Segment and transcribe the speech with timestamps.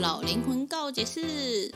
[0.00, 1.74] 老灵魂告解释，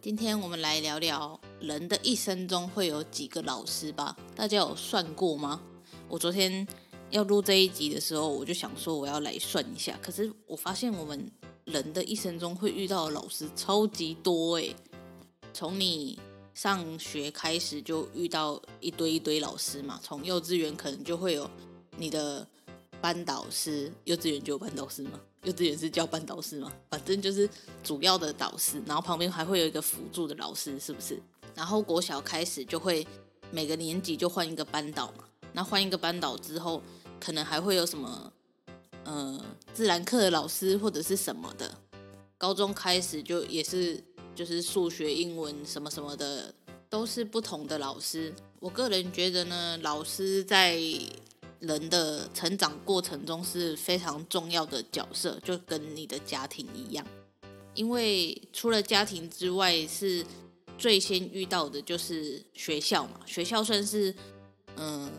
[0.00, 4.16] 今天我们来聊聊人的一生中会有几个老师吧？
[4.34, 5.60] 大家有算过吗？
[6.08, 6.66] 我昨天
[7.10, 9.98] 要录这一集的时候，我就想说我要来算一下。
[10.00, 11.30] 可是我发现我们
[11.66, 14.74] 人的一生中会遇到的老师超级多诶，
[15.52, 16.18] 从你
[16.54, 21.48] 上学开始就遇到一堆一堆老师嘛，从幼稚园可能就会有
[21.98, 22.48] 你的
[23.00, 25.20] 班导师，幼稚园就有班导师吗？
[25.44, 26.72] 幼稚园是教班导师吗？
[26.90, 27.48] 反正就是
[27.82, 31.20] 主要的导师，然后旁边还会有一个辅助的老师，是不是？
[31.54, 33.06] 然后国小开始就会
[33.50, 36.82] 每个年级就换一个班导嘛，那换一个班导之后，
[37.20, 38.32] 可能还会有什么
[39.04, 39.40] 呃
[39.72, 41.72] 自然课的老师或者是什么的。
[42.36, 44.02] 高中开始就也是
[44.34, 46.54] 就是数学、英文什么什么的，
[46.88, 48.32] 都是不同的老师。
[48.60, 50.80] 我个人觉得呢，老师在
[51.60, 57.04] 人的成长过程中是非常重要的角色，就跟你的家庭一样，
[57.74, 60.24] 因为除了家庭之外，是
[60.78, 63.20] 最先遇到的就是学校嘛。
[63.26, 64.14] 学校算是
[64.76, 65.10] 嗯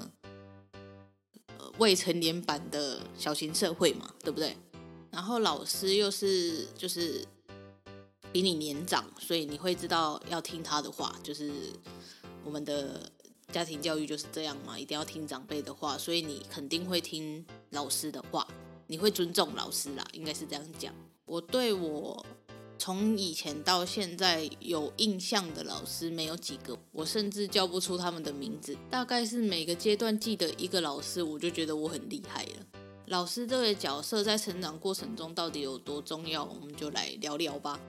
[1.78, 4.56] 未成年版的小型社会嘛，对不对？
[5.12, 7.25] 然后老师又是就是
[8.31, 11.52] 比你年长，所以你会知道要听他的话，就是
[12.46, 13.12] 我们的。
[13.52, 18.48] 家庭教育就是这样嘛，一定要听长辈的话，所以你肯定会听老师的话，
[18.88, 20.94] 你会尊重老师啦，应该是这样讲。
[21.26, 22.26] 我对我
[22.78, 32.66] 从以前到现在有印象的老师没有几个，我甚至叫不出他们的名字，大概是每个阶段记得一个老师，我就觉得我很厉害了。
[33.08, 37.80] 老师这个角色在成长过程中到底有多重要，我们就来聊聊吧。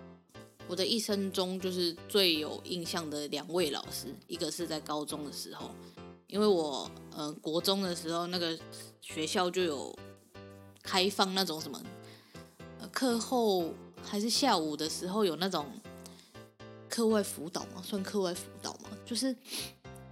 [0.71, 5.69] 我的一生中，就是最有印象的两位老师，一个是在高中的时候，
[6.29, 8.57] 因为我呃国中的时候那个
[9.01, 9.93] 学校就有
[10.81, 11.83] 开放那种什么，
[12.93, 15.67] 课后还是下午的时候有那种
[16.89, 19.35] 课外辅导嘛，算课外辅导嘛，就是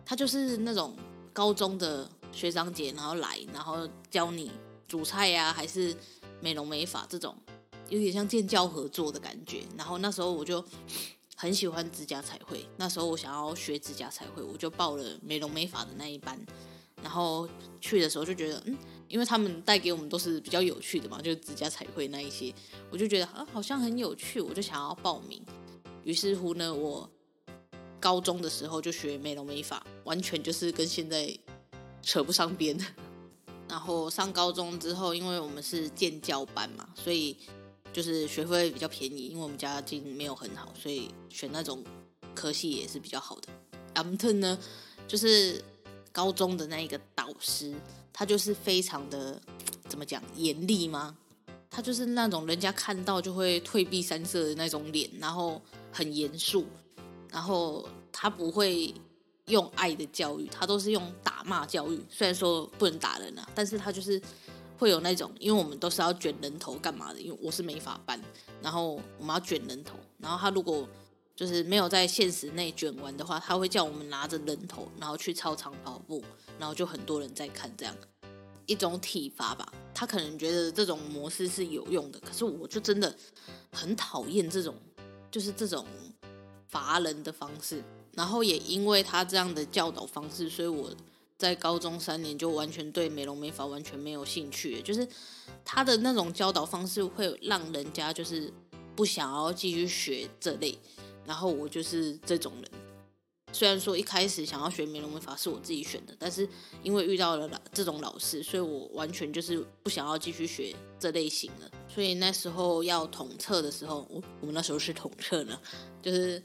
[0.04, 0.96] 他就是那种
[1.32, 4.50] 高中的学长姐，然后来，然后教你
[4.88, 5.96] 煮菜呀，还是
[6.40, 7.32] 美容美发这种。
[7.88, 10.64] 有点像建教合作的感觉，然后那时候我就
[11.36, 12.66] 很喜欢指甲彩绘。
[12.76, 16.38] 那时候我想要学指甲彩绘，我就报了美容美发的那一班。
[17.00, 17.48] 然后
[17.80, 18.76] 去的时候就觉得，嗯，
[19.06, 22.52] 因为他们带给我们都是比较有趣的嘛，就是指甲彩绘那一些，
[22.90, 25.40] 我就觉得啊，好像很有趣，我就想要报名。
[26.02, 27.08] 于是乎呢，我
[28.00, 31.32] 高中的时候就学美容美发，完全就是跟现在
[32.02, 32.76] 扯不上边。
[33.68, 37.36] 然后上高中之后，因为我们是建教班嘛，所以。
[37.98, 41.82] 就是学费比较便宜，因为我们家境没有很好，所以选那种
[42.32, 43.48] 科系也是比较好的。
[43.94, 44.56] Amton 呢，
[45.08, 45.60] 就是
[46.12, 47.74] 高中的那一个导师，
[48.12, 49.42] 他就是非常的
[49.88, 51.16] 怎么讲严厉吗？
[51.68, 55.60] 他就是那种人家看到就会退避三舍的那种脸，然后
[55.90, 56.66] 很严肃，
[57.32, 58.94] 然后他不会
[59.46, 62.00] 用爱的教育，他都是用打骂教育。
[62.08, 64.22] 虽然说不能打人啊，但是他就是。
[64.78, 67.20] 会有那种，因为我们都是要卷人头干嘛的？
[67.20, 68.20] 因为我是美发班，
[68.62, 70.88] 然后我们要卷人头，然后他如果
[71.34, 76.22] 就是没有在限时内卷完的话，他会叫我们拿着人头，然后去操场跑步，
[76.58, 77.94] 然后就很多人在看这样
[78.66, 79.72] 一种体罚吧。
[79.92, 83.12] 他可能觉得这种模式是有用的，可是我就真的
[83.72, 84.76] 很讨厌这种，
[85.30, 85.84] 就是这种
[86.68, 87.82] 罚人的方式。
[88.12, 90.88] 然后也因为他这样的教导方式，所以我。
[91.38, 95.06] 在高中三年就完全对美容美发完全没有兴趣，就是
[95.64, 98.52] 他的那种教导方式会让人家就是
[98.96, 100.76] 不想要继续学这类，
[101.24, 102.70] 然后我就是这种人，
[103.52, 106.48] 虽然说一开始想要学美容美发是我自己选的，但是
[106.82, 111.70] 因为遇到了这种老师，所以我完全就是不想要继续学这类型的。
[111.88, 115.56] 所以那时候要统测的时候，我我们那时候是统测呢，
[116.02, 116.42] 就是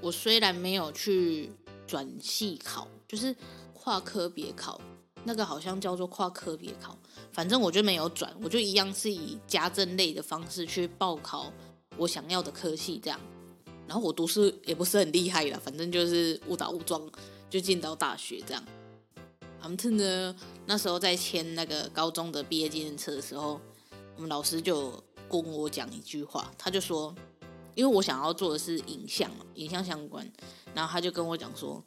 [0.00, 1.52] 我虽然没有去
[1.86, 3.34] 转系考，就是
[3.82, 4.80] 跨科别考，
[5.24, 6.96] 那个好像叫做跨科别考，
[7.32, 11.52] 反正我就没有转，我就一样是以家政类的方式去报考
[11.96, 13.18] 我想要的科系这样。
[13.88, 17.02] 然后我读书也不是很厉害啦，反正就是误打误撞
[17.50, 18.64] 就进到大学这样。
[19.60, 23.60] 反正呢，那时候在签那个高中的毕业纪念册的时候，
[24.14, 24.92] 我们老师就
[25.28, 27.12] 跟我讲一句话，他就说，
[27.74, 30.24] 因为我想要做的是影像，影像相关，
[30.72, 31.82] 然后他就跟我讲说，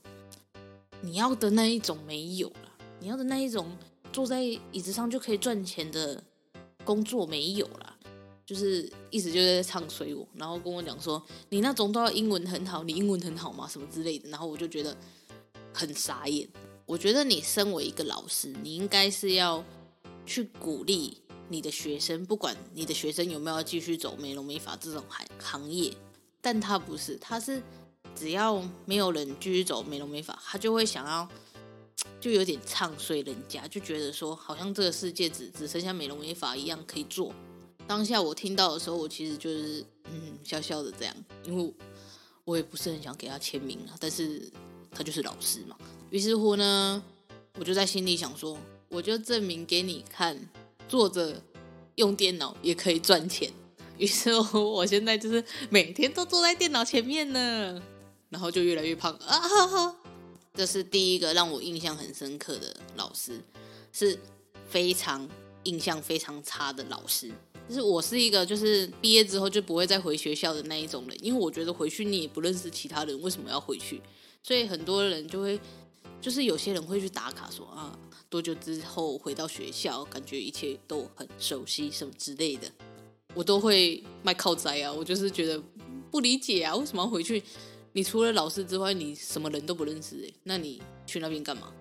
[1.06, 3.78] 你要的那一种没有了，你要的那一种
[4.12, 6.22] 坐在椅子上就可以赚钱的
[6.84, 7.96] 工作没有了。
[8.44, 13.68] 就是一直就在唱衰我，然后跟我讲说，你那种都要英文很好，你英文很好吗？
[13.68, 14.96] 什么之类的，然后我就觉得
[15.74, 16.48] 很傻眼。
[16.86, 19.64] 我觉得你身为一个老师，你应该是要
[20.28, 21.20] 去鼓励
[21.50, 25.92] 你的学生，不管你的学生有没有继续走美容美发这种行行业，
[26.40, 27.64] 但他不是，他是
[28.16, 31.28] 只要没有人继续走美容美发，他就会想要
[32.20, 37.34] 就有点唱衰人家，就觉得说好像这个世界只只剩下美容美发一样可以做。
[37.88, 41.74] 当下我听到的时候，我其实就是嗯笑笑的这样，因为
[42.44, 44.50] 我也不是很想给他签名啊，但是
[44.92, 45.76] 他就是老师嘛。
[46.10, 47.04] 于是乎呢，
[47.60, 48.58] 我就在心里想说，
[48.90, 50.50] 我就证明给你看，
[50.88, 51.42] 坐着
[51.96, 53.52] 用电脑也可以赚钱。
[53.98, 57.82] 于是乎，我现在就是每天都坐在电脑前面呢，
[58.30, 59.96] 然后就越来越胖啊哈哈。
[60.54, 63.42] 这是第一个让我印象很深刻的老师，
[63.92, 64.18] 是
[64.70, 65.28] 非常
[65.64, 67.30] 印象非常差的老师。
[67.68, 74.02] 就是我是一个，就是毕业之后就不会再回学校的那一种人，因为我觉得回去你也不认识其他人，为什么要回去？
[74.44, 75.60] 所以很多人就会，
[76.22, 77.98] 就是有些人会去打卡说啊，
[78.30, 82.72] 多久之后回到学校，感觉一切都很熟悉什么之类的，
[83.34, 85.62] 我都会卖靠仔啊，我就是觉得
[86.12, 87.44] 不理解啊，为什么要回去？
[87.96, 91.72] 你除了老师之外，你什么人都不认识诶，那你去那边干嘛？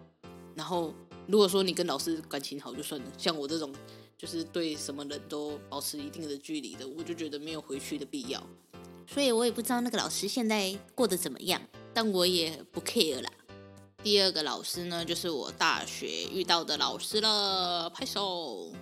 [0.54, 0.94] 然后
[1.26, 3.74] 如果说你跟老师感情好就算了，像我这种。
[4.16, 8.42] 就是对什么人都保持一定的距离的，我就觉得没有回去的必要。
[9.06, 11.60] 所以我也不知道那个老师现在过得怎么样，
[11.92, 13.30] 但我也不 care 啦。
[14.02, 18.72] 第二个老师呢，就是我大学遇到的老师了，拍手。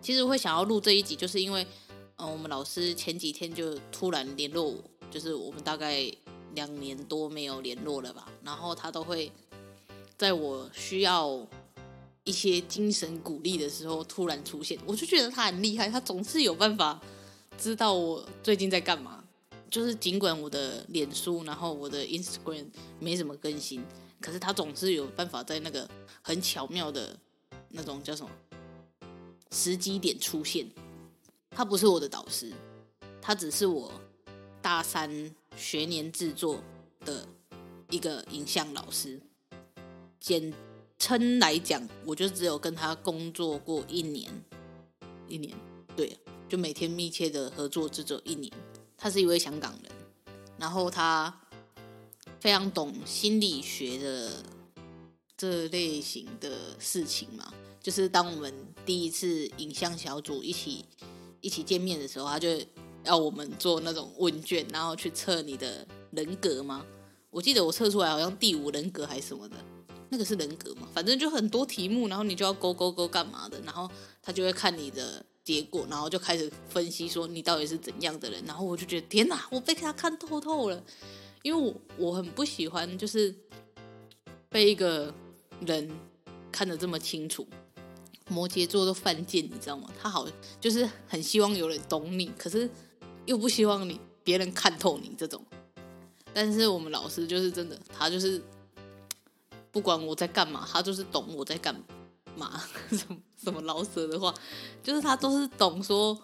[0.00, 1.66] 其实会想要录这一集，就是因为，
[2.18, 6.04] 嗯，我们老师前几天就突然联络我，就是我们大概
[6.54, 9.30] 两年多没有联络了吧，然后他都会
[10.16, 11.46] 在我需要。
[12.24, 17.02] 一些精神鼓励的时候突然出现，我就觉得他很厉害，他总是有办法
[17.58, 19.24] 知道我最近在干嘛。
[19.68, 22.66] 就是尽管我的脸书，然后我的 Instagram
[23.00, 23.84] 没什么更新，
[24.20, 25.90] 可是他总是有办法在那个
[26.22, 27.18] 很巧妙的
[27.70, 28.30] 那种叫什么
[29.50, 30.64] 时机点出现。
[31.50, 32.52] 他不是我的导师，
[33.20, 33.90] 他只是我
[34.60, 36.62] 大三学年制作
[37.04, 37.26] 的
[37.90, 39.20] 一个影像老师。
[40.20, 40.52] 简
[40.98, 44.30] 称来讲，我就只有跟他工作过一年，
[45.26, 45.52] 一年，
[45.96, 46.16] 对，
[46.48, 48.52] 就每天密切的合作，只有一年。
[48.96, 49.92] 他是一位香港人，
[50.56, 51.40] 然后他
[52.38, 54.44] 非常懂心理学的
[55.36, 57.52] 这类型的事情嘛。
[57.80, 58.54] 就是当我们
[58.86, 60.84] 第一次影像小组一起
[61.40, 62.48] 一起见面的时候，他就
[63.04, 66.84] 要我们做那种问卷，然后去测你的人格吗？
[67.30, 69.56] 我记得我测出来好像第五人格还是什么的。
[70.10, 73.90] 那个是人格嘛，反正就很多题目，然后你就要勾勾勾干嘛的，然后
[74.20, 80.84] 他就会看你的结果，然后就开始分析说你到底是怎样的人，然后我就觉得天哪，我被他看透透了，
[81.42, 83.34] 因为我我很不喜欢就是
[84.50, 85.14] 被一个
[85.66, 85.90] 人
[86.52, 87.46] 看得这么清楚，
[88.28, 89.88] 摩羯座都犯贱，你知道吗？
[89.98, 90.28] 他好
[90.60, 92.68] 就是很希望有人懂你，可是
[93.26, 95.44] 又不希望你别人看透你这种，
[96.32, 98.42] 但是我们老师就是真的，他就是。
[99.70, 101.74] 不管我在干嘛，他就是懂我在干
[102.36, 102.62] 嘛。
[102.92, 104.34] 什么什么老舍的话，
[104.82, 106.14] 就是他都是懂说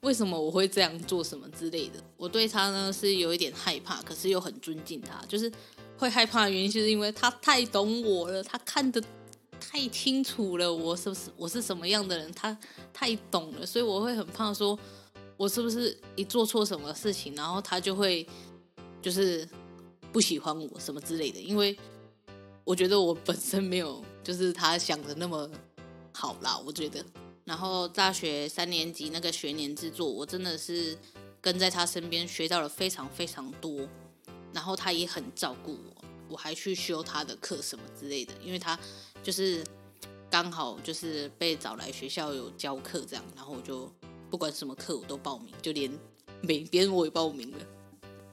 [0.00, 2.02] 为什么我会这样做什么之类的。
[2.16, 5.24] 我对他呢是有一点害怕，可是又很尊敬他。
[5.26, 5.48] 就是
[5.96, 9.00] 会害怕的原因，就是因为他太懂我了，他看得
[9.60, 12.58] 太清楚了，我是不是我是什么样的人，他
[12.92, 14.76] 太懂了，所以我会很怕说，
[15.38, 18.26] 我是不是一做错什么事情，然后他就会
[19.00, 19.48] 就是
[20.12, 21.74] 不喜欢我什么之类的，因为。
[22.64, 25.50] 我觉得我本身没有，就是他想的那么
[26.12, 26.60] 好啦。
[26.66, 27.02] 我觉得，
[27.46, 30.94] 然后大学三年级那个学年制作，我真的是
[31.40, 33.88] 跟在他身边学到了非常非常多。
[34.52, 38.78] 然后他也很照顾我，我还去修他的课什么之类的，因为他
[39.22, 39.64] 就是
[40.28, 43.90] 刚好就是被找来学校有教课这样，然后我就
[44.30, 45.90] 不管什么课我都报名，就连
[46.40, 47.58] 美编我也报名了。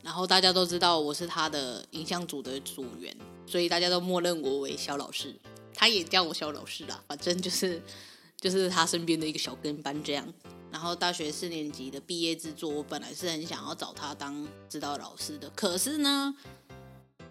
[0.03, 3.15] 然后大家都知道我是他的影像组的组员，
[3.47, 5.35] 所以大家都默认我为萧老师，
[5.73, 7.81] 他也叫我萧老师啦，反正就是
[8.39, 10.31] 就是他身边的一个小跟班这样。
[10.71, 16.35] 然后大学四年级的毕业制作，我本来是很想要找他当指导老师的，可是呢，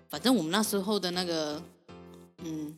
[0.08, 1.62] 反正我们那时候的那个，
[2.38, 2.74] 嗯，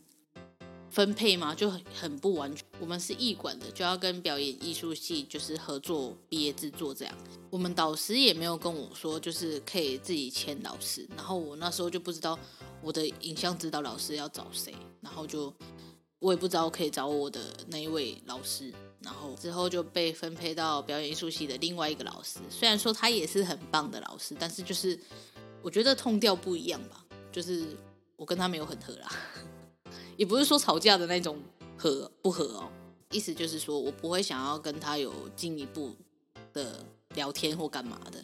[0.91, 2.65] 分配嘛就很很不完全。
[2.81, 7.15] 我们是艺管的，就要跟表演艺术系就是合作毕业制作这样。
[7.51, 11.09] 我们导师也没有跟我说，就是可以自己签老师。
[11.17, 12.39] 然后我那时候就不知道
[12.83, 15.53] 我的影像指导老师要找谁，然后就
[16.19, 18.73] 我也不知道可以找我的那一位老师。
[19.03, 24.99] 然后之后就被分配到表演艺术系的另外一个老师，虽然说他也是很棒的老师，但是就是
[25.63, 27.67] 我觉得痛调不一样吧，就是
[28.17, 29.09] 我跟他没有很合啦，
[30.17, 31.39] 也不是说吵架的那种
[31.77, 32.69] 合不合哦，
[33.11, 35.95] 意思就是说我不会想要跟他有进一步
[36.53, 38.23] 的聊天或干嘛的，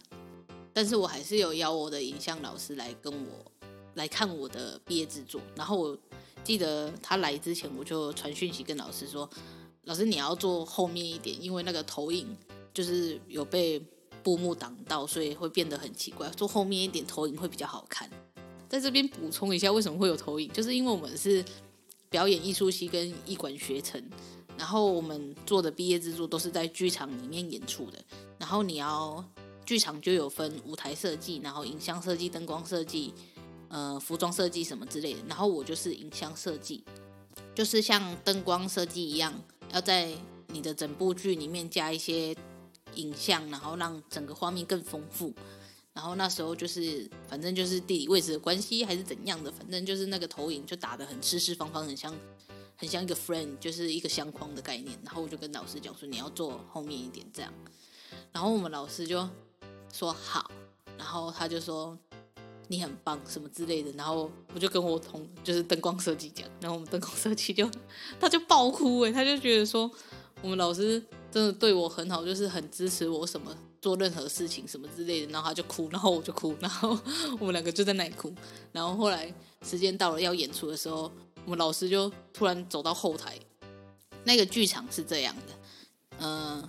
[0.73, 3.53] 但是我还是有邀我的影像老师来跟我
[3.95, 5.99] 来看我的毕业制作，然后我
[6.43, 9.29] 记得他来之前我就传讯息跟老师说。
[9.87, 12.37] 老师，你要坐后面一点，因为那个投影
[12.73, 13.85] 就是有被
[14.23, 16.29] 布幕挡到，所以会变得很奇怪。
[16.31, 18.09] 坐后面一点，投影会比较好看。
[18.69, 20.49] 在这边补充一下，为什么会有投影？
[20.53, 21.45] 就是因为我们是
[22.13, 24.01] 表演艺术系跟艺管学程，
[24.59, 27.99] 然后我们做的毕业制作都是在剧场里面演出的。
[28.39, 29.25] 然后你要
[29.65, 33.15] 剧场就有分舞台设计，然后影像设计、灯光设计、
[33.69, 35.21] 呃，服装设计什么之类的。
[35.27, 36.85] 然后我就是影像设计，
[37.55, 39.33] 就是像灯光设计一样。
[39.73, 40.13] 要在
[40.49, 42.37] 你的整部剧里面加一些
[42.97, 45.33] 影像，然后让整个画面更丰富。
[45.93, 52.15] 然后那时候就是，反正就是地理位置的关系还是怎样的，反正就是那个投影就打得很四四方方，很像
[52.77, 54.99] 很像一个 frame，就是一个相框的概念。
[55.05, 57.53] 然后我就跟老师讲说，你要坐后面一点这样。
[58.33, 59.29] 然后我们老师就
[59.93, 60.51] 说好，
[60.97, 61.99] 然后他就说。
[62.69, 67.69] 你很棒，什么之类的，然后我就跟我同就是灯光设计讲，然后我们灯光设计就
[68.19, 69.91] 他就爆哭哎，他就觉得说
[70.41, 76.99] 我们老师真的对我很好，就是很支持我什么做任何事情什么之类的，然后他就哭，然后我就哭，然后
[77.39, 78.33] 我们两个就在那里哭，
[78.73, 79.31] 然后后来
[79.63, 81.13] 时间到了要演出的时候，
[81.45, 83.39] 我们老师就突然走到后台，
[84.25, 85.53] 那个剧场是这样的，
[86.21, 86.69] 嗯、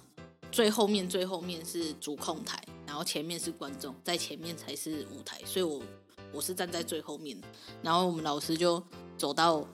[0.52, 2.62] 最后面最后面是主控台。
[2.86, 5.82] 然后前面是观众，在前面才是舞台，所以我
[6.32, 7.36] 我是站在最后面。
[7.82, 8.84] 然后我们老师就
[9.18, 9.68] 走到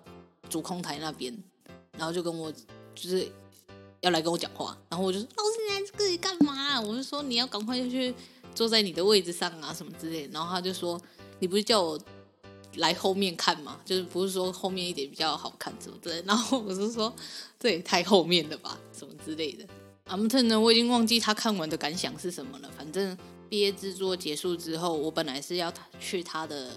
[0.49, 1.37] 主控台那边，
[1.97, 2.49] 然后就跟我
[2.95, 3.29] 就是
[3.99, 4.77] 要来跟我讲话。
[4.87, 5.19] 然后我就
[5.69, 8.13] ：“在，这里干嘛？”我就说：“你要赶快就去
[8.55, 10.99] 坐在你的位置上啊，什么之类。”然后他就说
[11.39, 11.99] ：“你不是叫我
[12.75, 13.79] 来后面看吗？
[13.85, 17.13] 就是不是说后面一点比较好看，什么之类。”然后我就说
[17.59, 19.65] ：“这也太后面了吧，什么之类的。”
[20.05, 20.59] 阿姆特呢？
[20.59, 22.71] 我已经忘记他看完的感想是什么了。
[22.75, 23.15] 反正
[23.47, 26.71] 毕业制作结束之后，我本来是要去他的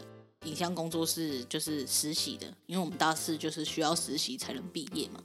[0.44, 5.22] 影像工作室，就是实习的，因为我们大四就是需要实习才能毕业嘛。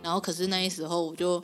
[0.00, 1.42] 然后可是那时候我就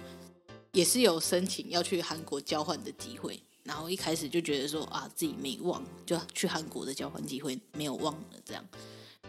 [0.74, 8.62] 也是有申请要去韩国交换的机会，然后一开始就觉得说啊自己没忘，就去韩国的交换机会没有忘了这样。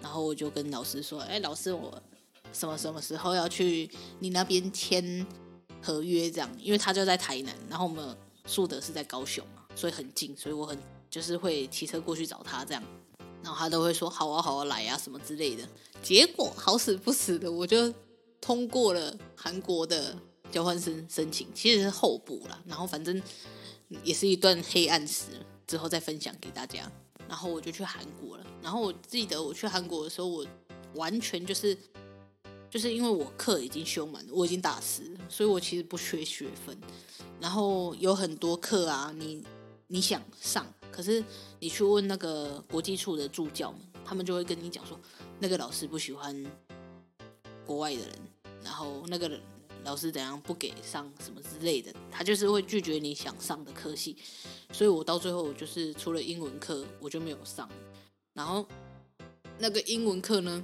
[0.01, 2.03] 然后我就跟老师说：“哎，老师，我
[2.51, 5.25] 什么什么时候要去你那边签？”
[5.81, 10.75] 合约这样，因为他就在台南，然后我们树德是在高雄嘛，所以很近，所以我很
[11.11, 12.81] 就是会骑车过去找他这样，
[13.43, 15.63] 然后他都会说好啊好啊来啊什么之类的。
[16.01, 17.93] 结果好死不死的，我就
[18.41, 20.17] 通过了韩国的
[20.55, 23.21] 交换生申请，其实是候补啦，然后反正
[24.05, 25.25] 也是一段黑暗史，
[25.67, 26.89] 之后再分享给大家。
[27.27, 30.47] 然后我就去韩国了，然后我记得我去韩国的时候，我
[30.93, 31.77] 完全就是。
[32.67, 36.77] 就是因为我课已经修满了，我已经大四，所以我其实不缺学分。
[37.39, 39.41] 然后有很多课啊，你
[39.87, 41.23] 你想上，可是
[41.59, 44.99] 你去问那个国际处的助教们，他们就会跟你讲说，
[45.39, 46.45] 那个老师不喜欢
[47.65, 48.19] 国外的人，
[48.61, 49.39] 然后那个人
[49.85, 54.17] 老师怎样不给上什么之类的，他就是会拒绝你想上的科系。
[54.73, 57.69] 所以我到最后，就是除了英文课，我就没有上。
[58.33, 58.67] 然后
[59.59, 60.61] 那个英文课呢，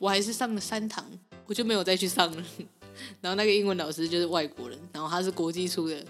[0.00, 1.06] 我还是上了三堂。
[1.44, 2.44] 我就没有再去上了，
[3.20, 6.06] 然后那个英文老师就是外国人，然后他是国际处的，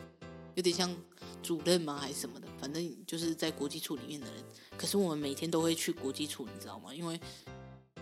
[0.55, 0.95] 有点像
[1.43, 4.45] 主任吗还是什么的，反正就是在国际处里面的人。
[4.77, 6.95] 可是我们每天都会去国际处，你知道吗？
[6.95, 7.19] 因为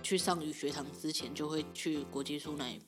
[0.03, 2.83] 去上语学堂之前就会去国际处那里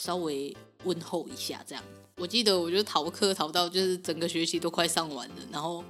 [0.00, 1.84] 稍微问候一下，这样。
[2.16, 5.84] 我记得我就逃课逃到就是整个学期都快上完了，然后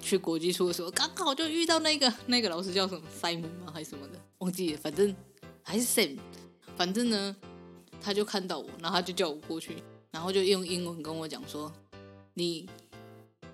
[0.00, 3.70] 去国际处的时候，刚好就遇到那个 那个老师叫什么 Simon 吗？
[3.72, 5.14] 还是什么的，忘记了，反正
[5.62, 6.18] 还是 Sam，
[6.76, 7.36] 反正呢，
[8.00, 11.70] 他就看到我，然后他就叫我过去，然后就用英文跟我讲说，
[12.34, 12.68] 你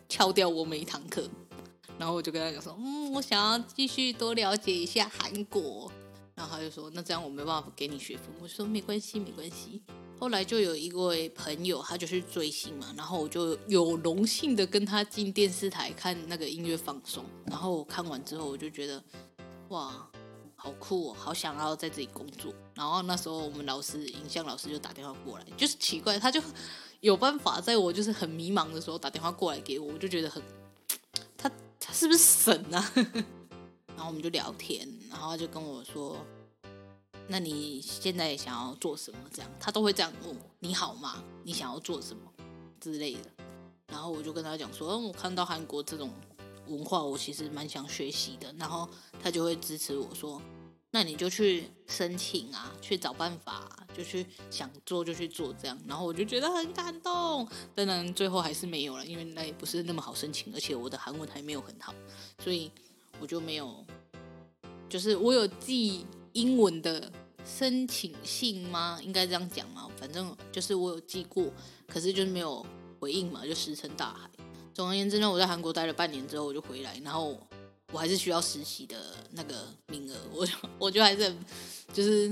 [0.09, 1.29] 翘掉我每一堂课，
[1.99, 5.91] 然后我就跟他讲说，嗯，我想要继续多了解一下韩国，
[6.35, 9.83] 然后他就说，那这样我没办法给你学分，我说没关系，没关系。
[10.19, 19.03] 后来就有一位朋友，他就去追星嘛，然后我就有荣幸的跟他进电视台看那个音乐放松，然后我看完之后，我就觉得
[19.69, 20.09] 哇，
[20.55, 22.55] 好酷哦，好想要在这里工作。
[22.75, 26.41] 然后那时候我们老师，影像老师就打电话过来，就是奇怪，他就
[27.01, 30.43] 有办法在我就是很迷茫的时候打电话过来给我，我就觉得很，
[31.37, 32.93] 他他是不是神啊？
[33.97, 36.19] 然后我们就聊天，然后他就跟我说。
[37.27, 39.19] 那你现在想要做什么？
[39.33, 41.25] 这样他都会这样问我：“你好吗？
[41.43, 42.21] 你想要做什么
[42.79, 43.31] 之类的？”
[43.89, 46.11] 然后我就跟他讲说：“嗯，我看到韩国这种
[46.67, 48.87] 文化，我其实蛮想学习的。”然后
[49.23, 50.39] 他就会支持我说
[50.93, 57.49] ：“那你就去申请啊，去找办法，就去想做就去做这样。”然后我就觉得很感动。
[57.75, 61.95] 当然最后还是没有了，因为那也不是那么好申请，而且我的韩文还没有很好，
[62.39, 62.71] 所以
[63.19, 63.83] 我就没有，
[64.95, 66.07] 就是我有寄。
[66.35, 67.13] 英文的
[67.45, 68.99] 申请信吗？
[69.01, 69.89] 应该这样讲嘛。
[69.97, 71.49] 反正就是我有寄过，
[71.87, 72.67] 可是就是没有
[72.99, 74.29] 回应嘛，就石沉大海。
[74.75, 77.39] 总而言之呢，我在韩国待了半年之后，我就回来，然后
[77.93, 78.97] 我还是需要实习的
[79.31, 81.39] 那个名额，我就 我就还是很
[81.93, 82.29] 就是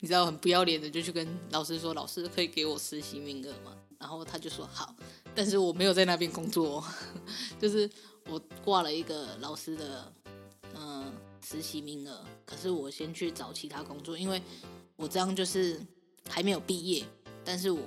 [0.00, 3.76] 你知道很不要脸的，就去跟老师说，老师可以给我实习名额吗？
[4.00, 4.92] 然后他就说好，
[5.36, 6.82] 但是我没有在那边工作，
[7.62, 7.88] 就是
[8.28, 10.12] 我挂了一个老师的。
[10.78, 14.42] 嗯实习名额，可是我先去找其他工作，因为
[14.96, 15.80] 我这样就是
[16.28, 17.04] 还没有毕业，
[17.44, 17.80] 但是我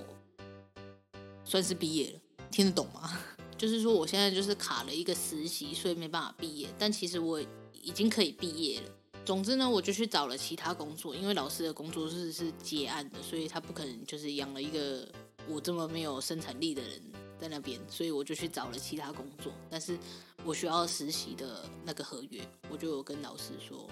[1.44, 2.20] 算是毕业了，
[2.50, 3.20] 听得懂吗？
[3.58, 7.42] 就是说我现在就是卡了一个实习，所以没办法毕业，但其实我
[7.74, 8.90] 已经可以毕业了。
[9.26, 15.06] 总之呢，我就去找了其他工作，因为老师的工作室是接案的，所以他不可能就是养了一个
[15.48, 17.02] 我这么没有生产力的人
[17.38, 20.00] 在那边，所以我就去找了其他工作，但是。
[20.46, 23.88] 我需要实习的那个合约，我就有跟老师说，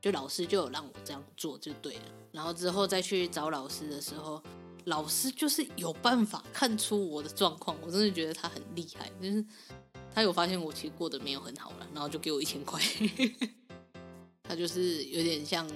[0.00, 2.02] 就老师就有让我这样做就对了。
[2.32, 4.42] 然后之后再去找老师的时候，
[4.84, 9.44] 老师就是有办法看出我的状况，我真的觉得他很厉害，就是
[10.12, 12.80] 他有发现我其实过得没有很好了，然后就给我一千块，
[14.42, 15.66] 他就是有点像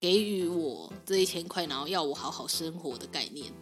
[0.00, 3.52] 给予我这一千块，然后要我好好生活的概念。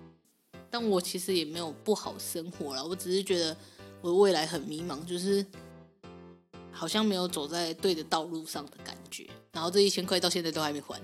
[0.70, 3.56] 但我其实也没有不好生活了，我只是觉得。
[4.04, 5.42] 我未来很迷茫，就是
[6.70, 9.26] 好像没有走在对的道路上的感觉。
[9.50, 11.00] 然后这一千块到现在都还没还，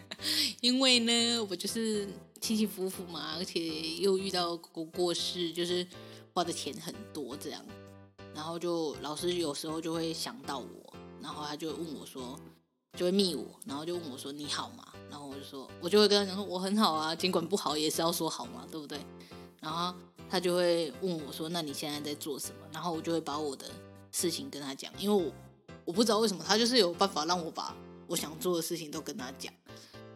[0.60, 2.06] 因为呢，我就是
[2.42, 5.86] 起起伏伏嘛，而且又遇到过过世，就是
[6.34, 7.64] 花的钱很多这样。
[8.34, 12.38] 然后就老师有时候就会想到我，然后他就问我说，
[12.94, 14.92] 就会密我，然后就问我说你好吗？
[15.08, 18.98] 然后我就说，我就会跟他讲说我很好啊，尽管不好也是要说好嘛，对不对？
[19.62, 19.94] 然后。
[20.28, 23.66] 他就会问我说：“那你现在在做什么？”然后我就会把我的
[24.10, 25.32] 事情跟他讲，因为我
[25.84, 29.52] 我不知道为什么他就是有办法让我把我想做的事情都跟他讲。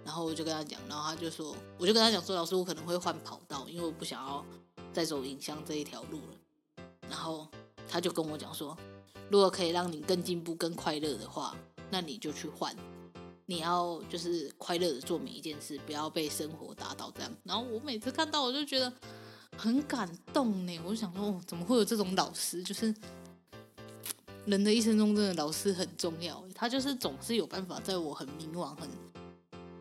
[0.04, 4.42] 然后我就跟他讲，然后他就说：“我就跟他讲说，老师，我可能会换跑道，因为我不想要
[4.90, 7.46] 再走影像这一条路了。”然后
[7.86, 8.74] 他就跟我讲说
[9.30, 11.54] ：“如果可以让你更进步、更快乐的话，
[11.90, 12.74] 那你就去换。
[13.44, 18.90] 你要就是快乐的做每一件事，不要被生活打倒这样。”然后我每次看到，我就觉得。
[19.58, 22.62] 很感动呢，我就想说，哦，怎么会有这种老师？
[22.62, 22.94] 就是
[24.46, 26.42] 人的一生中，真的老师很重要。
[26.54, 28.88] 他就是总是有办法，在我很迷惘、很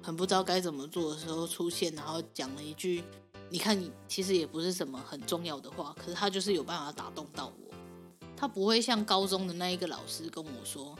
[0.01, 3.03] 很不知道该怎么做的时候出现，然后讲了一句，
[3.51, 7.75] 你看你其实也不是什么很重要的话，可是他就是有办法打动到我。
[8.35, 10.97] 他不会像高中的那一个老师跟我说，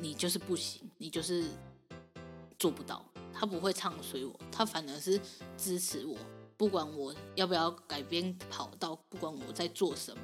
[0.00, 1.46] 你就是不行，你就是
[2.58, 3.02] 做不到。
[3.32, 5.20] 他不会唱衰我，他反而是
[5.58, 6.16] 支持我。
[6.56, 10.22] 不管我要不要改变跑道，不管我在做什么，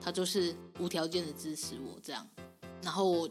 [0.00, 2.26] 他就是无条件的支持我这样。
[2.82, 3.28] 然后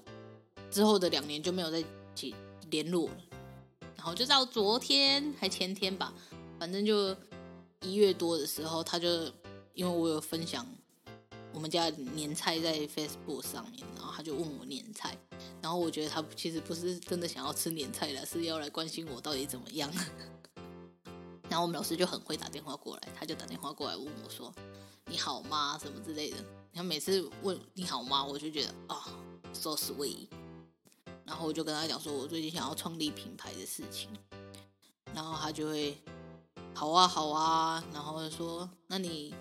[0.69, 1.83] 之后的两年就没有再
[2.15, 2.33] 起
[2.69, 3.17] 联络了。
[3.95, 6.13] 然后就到昨天还前天吧，
[6.57, 7.15] 反正就
[7.81, 9.25] 一月多的时候，他就
[9.73, 10.65] 因为我有分享
[11.53, 15.17] 我们家年菜在 Facebook 上面，然后他就问我年菜。
[15.61, 19.91] 然后我觉得他其实不是真的想要吃年菜了，是要来关心我到底怎么样。
[21.57, 24.53] 然后我们老师就很会打电话过来，他就打电话过来问我说
[25.09, 25.75] ：“你好吗？
[25.81, 26.37] 什么之类的。”
[26.71, 29.09] 然后每次问“你好吗”，我就觉得啊、
[29.53, 30.27] ，so sweet。
[31.25, 34.07] 然后我就跟他讲说，我最近想要创立品牌的事情。
[35.15, 35.99] 然后他就会
[36.75, 39.33] ：“好啊，好啊。”然后说：“那你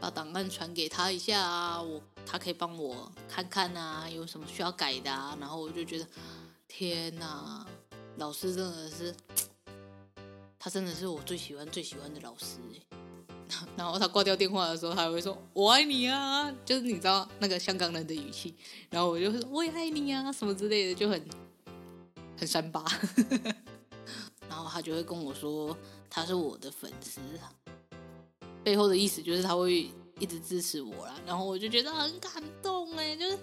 [0.00, 5.36] 把档案传给他一下啊，我他可以帮我看看啊，有什么需要改的啊。
[5.40, 6.06] 然后我就觉得，
[6.68, 7.66] 天哪，
[8.18, 9.12] 老师真的是，
[10.64, 12.58] 他真的是我最喜欢最喜欢的老师。
[13.76, 18.54] 然后他挂掉电话的时候，他会说“我爱你啊”，就是你知道那个香港人的语气。
[18.88, 21.28] 然后我就会说“我也爱你啊”什么之类的，就很
[22.38, 22.84] 很三八。
[24.48, 25.76] 然后他就会跟我说
[26.08, 27.20] 他是我的粉丝，
[28.62, 31.20] 背后的意思就是他会一直支持我啦。
[31.26, 33.36] 然后我就觉得很感动哎，就是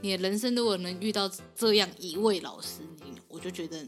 [0.00, 3.86] 你的人生如果能遇到这样一位老师，你我就觉得。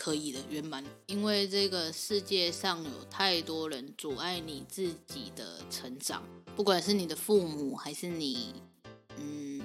[0.00, 0.82] 可以的，圆满。
[1.08, 6.22] 因为这个世界上有太多人阻碍你自己的成长，
[6.56, 8.54] 不管是你的父母，还是你，
[9.18, 9.60] 嗯，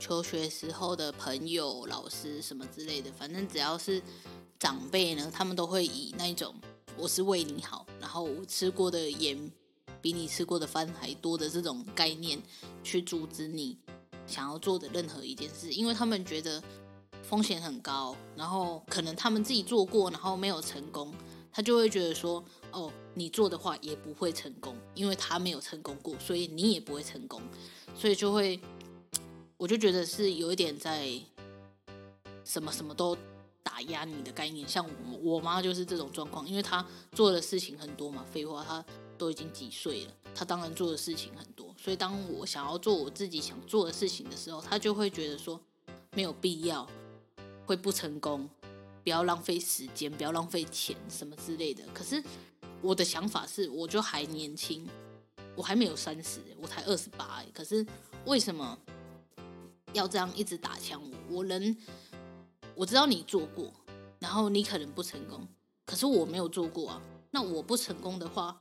[0.00, 4.02] 求学时候的朋友、老师什么之类的，反正只要是
[4.58, 6.56] 长辈呢，他们都会以那种
[6.98, 9.48] “我是为你好”，然后我吃过的盐
[10.02, 12.42] 比你吃过的饭还多的这种概念，
[12.82, 13.78] 去阻止你
[14.26, 16.60] 想要做的任何一件事，因为他们觉得。
[17.28, 21.12] 风险很高，然后可能他们自己做过，然后没有成功，
[21.52, 27.42] 他就会觉得说，哦，你做的话也不会成功，因为他没有成功过，所以你也不会成功，
[27.94, 28.58] 所以就会，
[29.58, 31.10] 我就觉得是有一点在
[32.44, 33.14] 什么什么都
[33.62, 38.82] 打压你的概念，像我我妈就是这种状况，因为她做的事情很多嘛，废话，她
[39.18, 45.60] 都已经几岁了，她当然做的事情很多，所以当我想要做我自己想做的事情的时候，她就会觉得说
[46.12, 46.88] 没有必要。
[47.68, 48.48] 会不成功，
[49.04, 51.84] 不要浪费时间，不要浪费钱，什么之类的。
[51.92, 52.24] 可是
[52.80, 54.88] 我的想法是，我就还年轻，
[55.54, 57.44] 我还没有三十，我才二十八。
[57.52, 57.86] 可是
[58.24, 58.78] 为什么
[59.92, 61.40] 要这样一直打枪我？
[61.40, 61.76] 我能，
[62.74, 63.70] 我知道你做过，
[64.18, 65.46] 然后你可能不成功，
[65.84, 67.02] 可是我没有做过啊。
[67.30, 68.58] 那我不成功的话，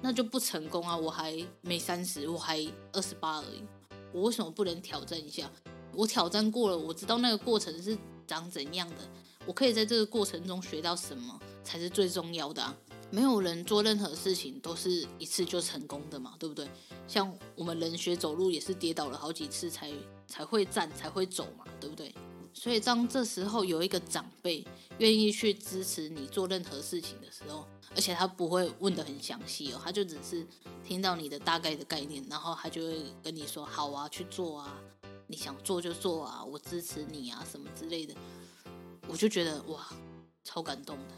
[0.00, 0.96] 那就不成功啊。
[0.96, 3.64] 我还没三十，我还二十八而已。
[4.12, 5.50] 我为什么不能挑战一下？
[5.92, 7.98] 我挑战过了，我知道那个过程是。
[8.26, 8.96] 长怎样的？
[9.46, 12.76] 我可以在这个过程中学到什么才是最重要的啊？
[13.10, 16.68] 没有人做任何事情都是一次就成功的嘛，对不对？
[17.06, 19.92] 像我们人学走路也是跌倒了好几次才
[20.26, 22.12] 才会站才会走嘛，对不对？
[22.52, 24.66] 所以当这时候有一个长辈
[24.98, 30.44] 愿意去支持你做任何事情的时候，而且他不会问得很详细哦，他就只是
[30.82, 34.74] 听到你的大概的概念，然后他就会跟你说：“好啊，去做啊。”
[35.26, 38.14] 你想做就做啊，我支持你啊，什么之类的，
[39.08, 39.88] 我就觉得哇，
[40.44, 41.14] 超感动的。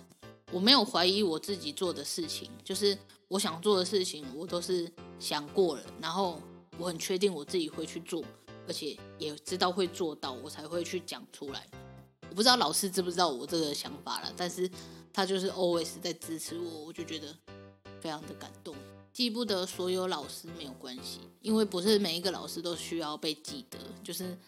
[0.51, 2.97] 我没有怀疑我自己做的事情，就是
[3.29, 6.41] 我想做的事情，我都是想过了，然后
[6.79, 8.25] 我很确定我自己会去做，
[8.67, 11.67] 而且也知道会做到，我才会去讲出来。
[12.31, 14.71] 我不知道老师知不知道我这个想法了，但是
[15.13, 17.37] 他就是 always 在支持我，我就觉得
[18.01, 18.75] 非常的感动。
[19.19, 23.77] 记不得所有老师没有关系，因为不是每一个老师都需要被记得。
[24.05, 24.39] 就是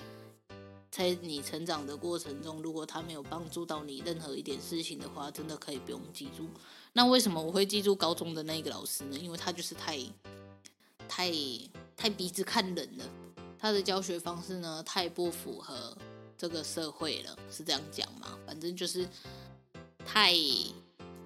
[0.93, 6.49] 在你成长的过程中，如果他没有帮助到你任何一点事情的话，真的可以不用记住。
[6.93, 9.19] 那为什么我会记住高中的那个老师呢？
[9.19, 9.99] 因为他就是太、
[11.09, 11.33] 太、
[11.97, 13.05] 太鼻子看人了，
[13.59, 15.99] 他的教学方式呢，太不符合
[16.39, 18.39] 这个社会了，是这样讲吗？
[18.47, 19.05] 反正就是
[20.07, 20.33] 太、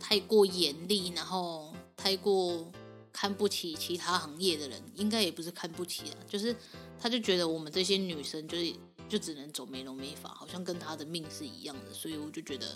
[0.00, 2.66] 太过严厉，然后太过。
[3.14, 6.55] 看不起其他行业的人，应该也不是看不起啊，就是
[6.98, 8.74] 他就觉得我们这些女生就是
[9.09, 12.66] 就只能走美容美发，好像跟他的命是一样的，所以我就觉得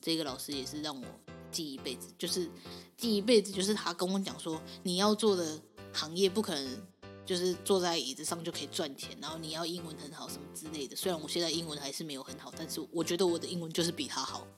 [0.00, 1.06] 这个老师也是让我
[1.52, 2.50] 记一辈子，就是
[2.96, 5.60] 记一辈子，就是他跟我讲说，你要做的
[5.92, 6.82] 行业不可能
[7.26, 10.96] 就是坐在椅子上就可以赚钱，然后你要英文很好什么之类的。
[10.96, 14.48] 虽然我现在英文还是没有很好，但是我觉得我的英文就是比他好。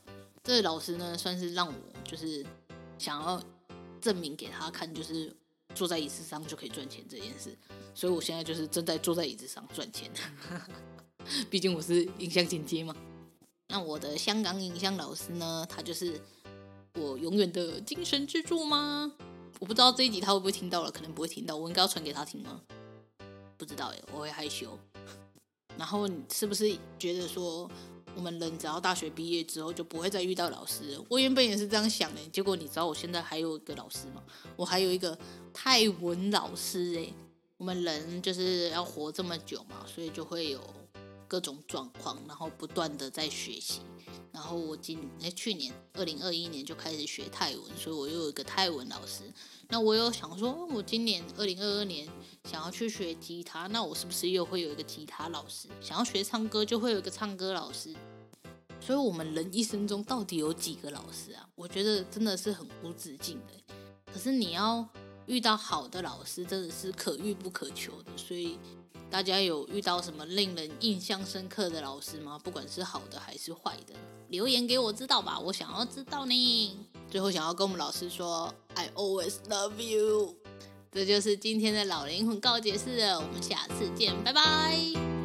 [0.45, 2.47] 这老师呢，算是让我就是
[2.97, 3.43] 想要。
[4.01, 5.35] 证明给他看，就是
[5.75, 7.57] 坐在椅子上就可以赚钱这件事，
[7.95, 10.11] 所以我现在就是正在坐在椅子上赚钱。
[11.49, 12.97] 毕竟我是影像剪接嘛。
[13.69, 15.65] 那我的香港影像老师呢？
[15.69, 16.21] 他就是
[16.95, 19.13] 我永远的精神支柱吗？
[19.61, 21.55] 我不知道这一集他会不会听到了，可能不会听到。
[21.55, 22.61] 我应该要传给他听吗？
[23.57, 24.77] 不知道哎，我会害羞。
[25.79, 27.71] 然后你是不是觉得说？
[28.15, 30.99] 我们人只要大学毕业之后就不会再遇到老师。
[31.09, 34.23] 我原本也是这样想的，结果你知道我现在还有一个老师吗？
[34.57, 35.19] 我还有一个
[35.53, 37.15] 泰文老师诶。
[37.57, 40.59] 我们人就是要活这么久嘛，所以就会有
[41.31, 43.83] 各种状况，然后不断的在学习。
[44.33, 49.23] 然后我今哎去年二零二一年就开始学泰文，所以我又有一个泰文老师。
[49.69, 52.09] 那我有想说，我今年二零二二年
[52.43, 55.69] 想要去学吉他，那我是不是又会有一个吉他老师？
[55.81, 57.95] 想要学唱歌，就会有一个唱歌老师。
[58.81, 61.49] 所以，我们人一生中到底有几个老师啊？
[61.55, 63.75] 我觉得真的是很无止境的。
[64.13, 64.89] 可是，你要
[65.27, 68.59] 遇到好的老师真的是可遇不可求的，所以
[69.11, 72.39] 大家有遇到什么令人印象深刻的老师吗？
[72.43, 73.95] 不管是好的还是坏的，
[74.29, 76.79] 留言给我知道吧，我想要知道呢。
[77.11, 80.37] 最后想要跟我们老师说，I always love you。
[80.93, 85.20] 这就是今天的老灵魂告解室，我们下次见，拜拜。